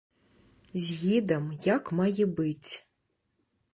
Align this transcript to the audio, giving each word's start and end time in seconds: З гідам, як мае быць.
З 0.85 0.95
гідам, 1.01 1.45
як 1.67 1.83
мае 1.99 2.25
быць. 2.41 2.71